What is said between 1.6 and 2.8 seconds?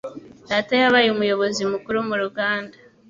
mukuru mu ruganda.